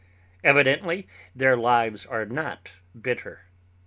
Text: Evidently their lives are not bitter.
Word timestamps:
Evidently 0.43 1.07
their 1.35 1.55
lives 1.55 2.07
are 2.07 2.25
not 2.25 2.71
bitter. 2.99 3.41